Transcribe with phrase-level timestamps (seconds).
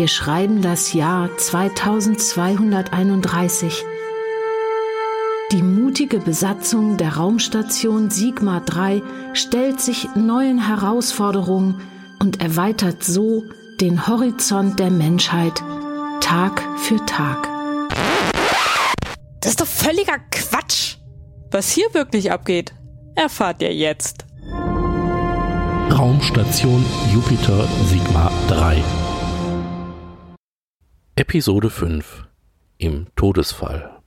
[0.00, 3.84] Wir schreiben das Jahr 2231.
[5.52, 9.02] Die mutige Besatzung der Raumstation Sigma 3
[9.34, 11.82] stellt sich neuen Herausforderungen
[12.18, 13.42] und erweitert so
[13.82, 15.62] den Horizont der Menschheit
[16.22, 17.46] Tag für Tag.
[19.42, 20.96] Das ist doch völliger Quatsch.
[21.50, 22.72] Was hier wirklich abgeht,
[23.16, 24.24] erfahrt ihr jetzt.
[25.90, 28.82] Raumstation Jupiter Sigma 3
[31.20, 32.24] Episode 5
[32.78, 34.00] Im Todesfall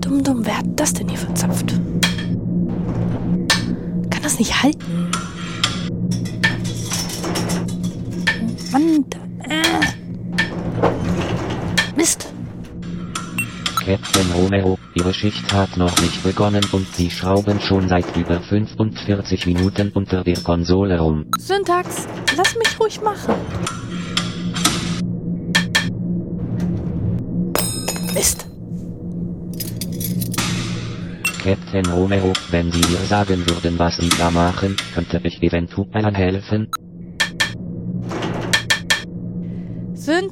[0.00, 1.68] Dumm, dumm, wer hat das denn hier verzapft?
[4.08, 5.10] Kann das nicht halten?
[8.72, 9.04] Mann,
[9.46, 9.62] äh.
[11.94, 12.32] Mist.
[13.86, 19.46] Captain Romeo, Ihre Schicht hat noch nicht begonnen und Sie schrauben schon seit über 45
[19.46, 21.30] Minuten unter der Konsole rum.
[21.38, 23.36] Syntax, lass mich ruhig machen.
[28.12, 28.48] Mist.
[31.44, 36.72] Captain Romeo, wenn Sie mir sagen würden, was Sie da machen, könnte ich eventuell helfen.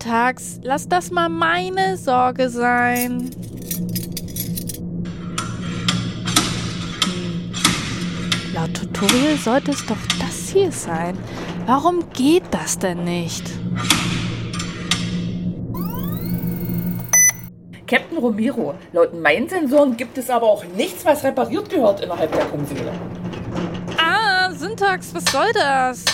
[0.05, 3.31] Syntax, lass das mal meine Sorge sein.
[8.53, 11.17] Laut Tutorial sollte es doch das hier sein.
[11.65, 13.51] Warum geht das denn nicht?
[17.87, 22.45] Captain Romero, laut meinen Sensoren gibt es aber auch nichts, was repariert gehört innerhalb der
[22.45, 22.93] Konsole.
[23.97, 26.05] Ah, Syntax, was soll das?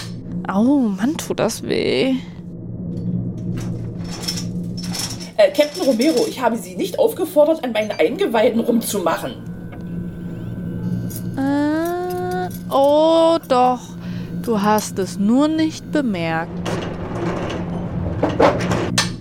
[0.46, 2.14] Au, Mann, tut das weh.
[5.40, 9.32] Äh, Captain Romero, ich habe Sie nicht aufgefordert, an meinen Eingeweiden rumzumachen.
[11.38, 13.80] Äh, oh doch,
[14.42, 16.50] du hast es nur nicht bemerkt.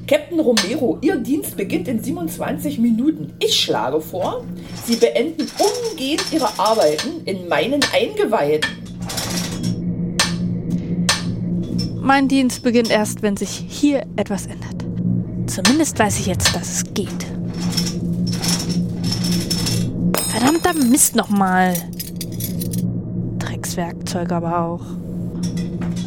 [0.08, 3.34] Captain Romero, Ihr Dienst beginnt in 27 Minuten.
[3.40, 4.44] Ich schlage vor,
[4.86, 8.70] Sie beenden umgehend Ihre Arbeiten in meinen Eingeweiden.
[12.02, 14.79] Mein Dienst beginnt erst, wenn sich hier etwas ändert.
[15.62, 17.26] Zumindest weiß ich jetzt, dass es geht.
[20.30, 21.74] Verdammter Mist nochmal.
[23.40, 24.82] Dreckswerkzeug aber auch.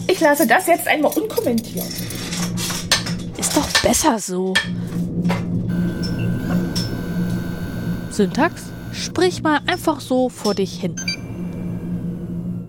[0.07, 1.85] Ich lasse das jetzt einmal unkommentiert.
[3.37, 4.55] Ist doch besser so.
[8.11, 10.97] Syntax, sprich mal einfach so vor dich hin.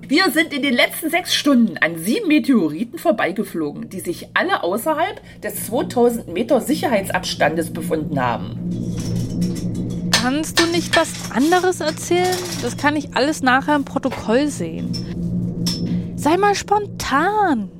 [0.05, 5.21] Wir sind in den letzten sechs Stunden an sieben Meteoriten vorbeigeflogen, die sich alle außerhalb
[5.41, 10.11] des 2000 Meter Sicherheitsabstandes befunden haben.
[10.11, 12.35] Kannst du nicht was anderes erzählen?
[12.61, 14.91] Das kann ich alles nachher im Protokoll sehen.
[16.17, 17.71] Sei mal spontan.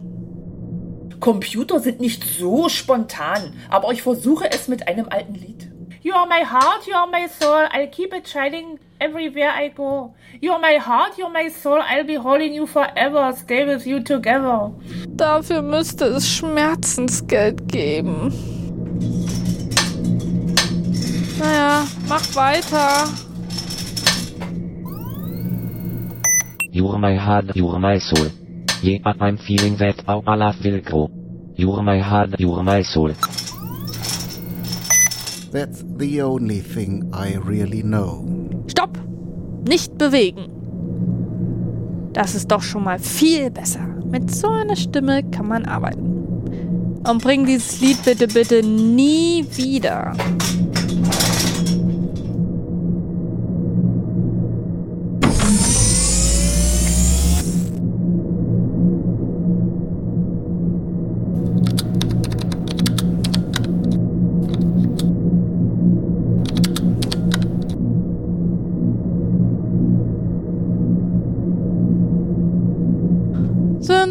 [1.19, 5.69] Computer sind nicht so spontan, aber ich versuche es mit einem alten Lied.
[6.01, 10.13] You are my heart, you are my soul, I'll keep it shining everywhere I go.
[10.41, 13.85] You are my heart, you are my soul, I'll be holding you forever, stay with
[13.85, 14.71] you together.
[15.07, 18.31] Dafür müsste es Schmerzensgeld geben.
[21.39, 23.07] Naja, mach weiter.
[26.71, 28.31] You're my heart, you're my soul.
[28.81, 31.09] Yeah, but I'm feeling that our love will grow.
[31.55, 33.13] You're my heart, you're my soul.
[35.53, 38.25] That's the only thing I really know.
[38.65, 38.97] Stopp!
[39.67, 40.49] Nicht bewegen.
[42.11, 43.87] Das ist doch schon mal viel besser.
[44.09, 47.01] Mit so einer Stimme kann man arbeiten.
[47.07, 50.15] Und bring dieses Lied bitte, bitte nie wieder.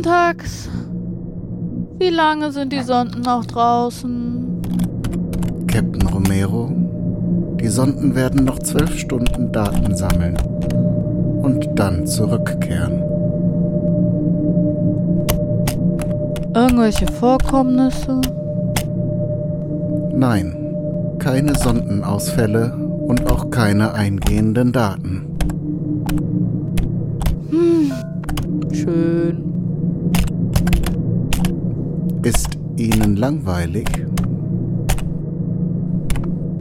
[0.03, 0.69] Syntax.
[2.01, 4.61] Wie lange sind die Sonden noch draußen?
[5.69, 6.73] Captain Romero,
[7.61, 10.37] die Sonden werden noch zwölf Stunden Daten sammeln
[11.43, 13.01] und dann zurückkehren.
[16.53, 18.21] Irgendwelche Vorkommnisse?
[20.17, 20.57] Nein,
[21.21, 22.75] keine Sondenausfälle
[23.07, 25.27] und auch keine eingehenden Daten.
[28.73, 29.42] Schön.
[32.25, 33.89] Ist Ihnen langweilig?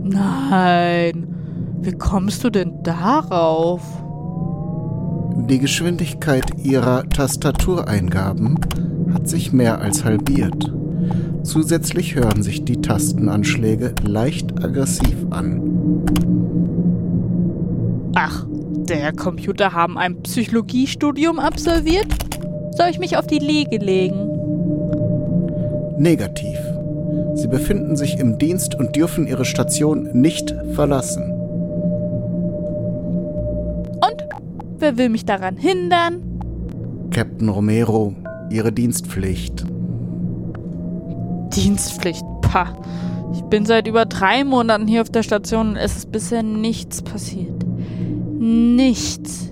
[0.03, 1.27] Nein.
[1.81, 3.81] Wie kommst du denn darauf?
[5.47, 8.57] Die Geschwindigkeit ihrer Tastatureingaben
[9.13, 10.73] hat sich mehr als halbiert.
[11.43, 15.61] Zusätzlich hören sich die Tastenanschläge leicht aggressiv an.
[18.15, 18.45] Ach,
[18.89, 22.13] der Computer haben ein Psychologiestudium absolviert?
[22.75, 24.30] Soll ich mich auf die Liege legen?
[26.01, 26.57] Negativ.
[27.35, 31.21] Sie befinden sich im Dienst und dürfen ihre Station nicht verlassen.
[34.01, 34.25] Und
[34.79, 36.23] wer will mich daran hindern?
[37.11, 38.15] Captain Romero,
[38.49, 39.63] Ihre Dienstpflicht.
[41.55, 42.75] Dienstpflicht, pah.
[43.35, 47.03] Ich bin seit über drei Monaten hier auf der Station und es ist bisher nichts
[47.03, 47.63] passiert.
[48.39, 49.51] Nichts.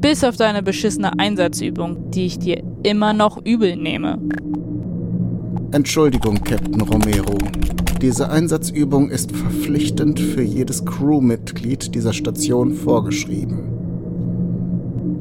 [0.00, 4.18] Bis auf deine beschissene Einsatzübung, die ich dir immer noch übel nehme.
[5.72, 7.36] Entschuldigung, Captain Romero.
[8.00, 13.76] Diese Einsatzübung ist verpflichtend für jedes Crewmitglied dieser Station vorgeschrieben.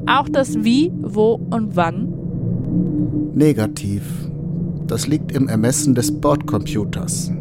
[0.08, 2.14] Auch das Wie, Wo und Wann?
[3.34, 4.04] Negativ.
[4.88, 7.32] Das liegt im Ermessen des Bordcomputers.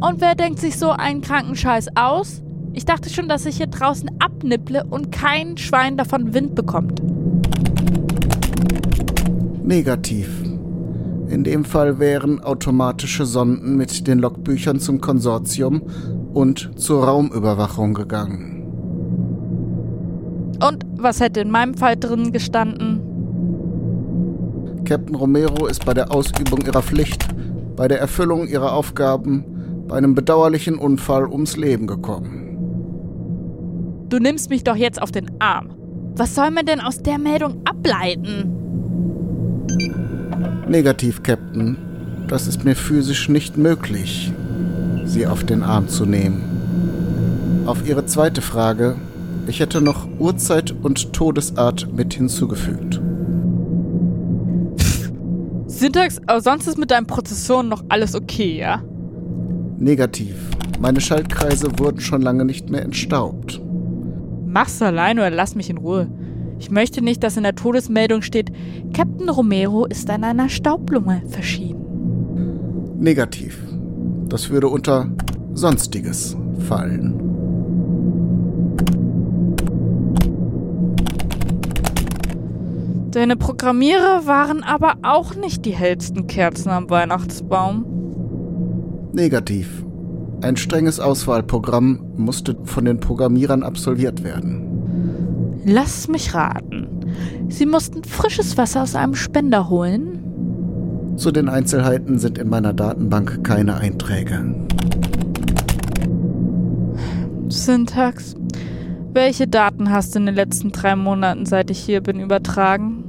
[0.00, 2.42] Und wer denkt sich so einen kranken Scheiß aus?
[2.72, 7.00] Ich dachte schon, dass ich hier draußen abnipple und kein Schwein davon Wind bekommt.
[9.62, 10.28] Negativ.
[11.28, 15.82] In dem Fall wären automatische Sonden mit den Logbüchern zum Konsortium
[16.34, 18.54] und zur Raumüberwachung gegangen.
[20.62, 23.00] Und was hätte in meinem Fall drin gestanden?
[24.84, 27.26] Captain Romero ist bei der Ausübung ihrer Pflicht,
[27.74, 29.44] bei der Erfüllung ihrer Aufgaben,
[29.88, 32.44] bei einem bedauerlichen Unfall ums Leben gekommen.
[34.08, 35.70] Du nimmst mich doch jetzt auf den Arm.
[36.16, 38.63] Was soll man denn aus der Meldung ableiten?
[40.68, 41.76] Negativ, Captain.
[42.26, 44.32] Das ist mir physisch nicht möglich,
[45.04, 47.64] Sie auf den Arm zu nehmen.
[47.66, 48.96] Auf Ihre zweite Frage,
[49.46, 53.00] ich hätte noch Uhrzeit und Todesart mit hinzugefügt.
[55.66, 58.82] Syntax, aber sonst ist mit deinen Prozessoren noch alles okay, ja?
[59.76, 60.34] Negativ.
[60.80, 63.60] Meine Schaltkreise wurden schon lange nicht mehr entstaubt.
[64.46, 66.08] Mach's allein oder lass mich in Ruhe.
[66.58, 68.50] Ich möchte nicht, dass in der Todesmeldung steht,
[68.92, 72.98] Captain Romero ist an einer Staublunge verschieden.
[72.98, 73.62] Negativ.
[74.28, 75.10] Das würde unter
[75.52, 77.24] Sonstiges fallen.
[83.10, 87.84] Deine Programmierer waren aber auch nicht die hellsten Kerzen am Weihnachtsbaum.
[89.12, 89.84] Negativ.
[90.42, 94.73] Ein strenges Auswahlprogramm musste von den Programmierern absolviert werden.
[95.64, 96.88] Lass mich raten.
[97.48, 100.20] Sie mussten frisches Wasser aus einem Spender holen?
[101.16, 104.54] Zu den Einzelheiten sind in meiner Datenbank keine Einträge.
[107.48, 108.34] Syntax.
[109.12, 113.04] Welche Daten hast du in den letzten drei Monaten, seit ich hier bin, übertragen?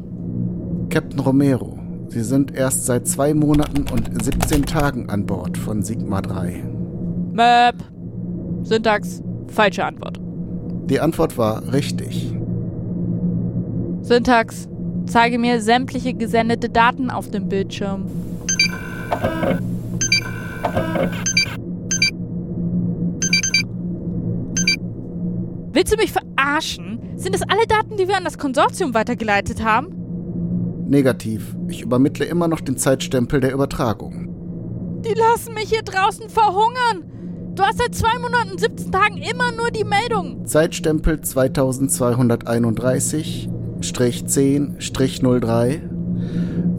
[0.91, 6.21] Captain Romero, Sie sind erst seit zwei Monaten und 17 Tagen an Bord von Sigma
[6.21, 6.63] 3.
[7.33, 7.75] Map.
[8.63, 9.21] Syntax.
[9.47, 10.19] Falsche Antwort.
[10.85, 12.33] Die Antwort war richtig.
[14.05, 14.67] Syntax.
[15.07, 18.05] Zeige mir sämtliche gesendete Daten auf dem Bildschirm.
[25.71, 26.99] Willst du mich verarschen?
[27.15, 29.87] Sind das alle Daten, die wir an das Konsortium weitergeleitet haben?
[30.87, 31.55] Negativ.
[31.67, 35.01] Ich übermittle immer noch den Zeitstempel der Übertragung.
[35.03, 37.11] Die lassen mich hier draußen verhungern.
[37.55, 40.45] Du hast seit zwei Monaten, 17 Tagen immer nur die Meldung.
[40.45, 41.21] Zeitstempel
[43.93, 45.81] 2231-10-03.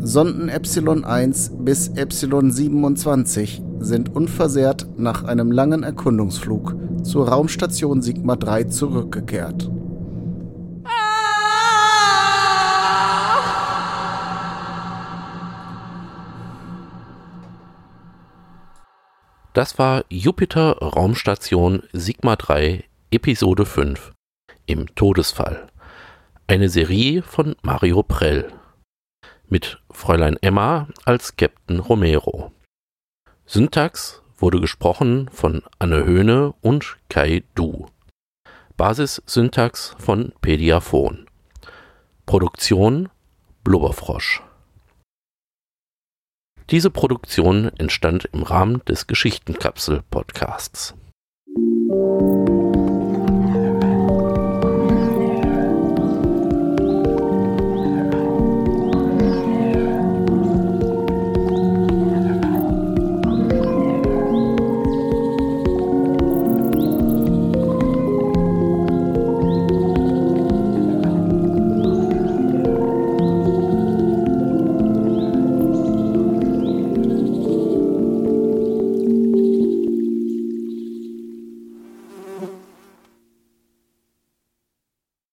[0.00, 8.36] Sonden Epsilon 1 bis Epsilon 27 sind unversehrt nach einem langen Erkundungsflug zur Raumstation Sigma
[8.36, 9.70] 3 zurückgekehrt.
[19.56, 24.12] Das war Jupiter Raumstation Sigma 3 Episode 5
[24.66, 25.68] im Todesfall.
[26.48, 28.52] Eine Serie von Mario Prell.
[29.48, 32.52] Mit Fräulein Emma als Captain Romero.
[33.46, 37.86] Syntax wurde gesprochen von Anne Höhne und Kai Du.
[38.76, 41.26] Basissyntax von Pediaphon.
[42.26, 43.08] Produktion
[43.64, 44.40] Blubberfrosch.
[46.70, 50.94] Diese Produktion entstand im Rahmen des Geschichtenkapsel-Podcasts.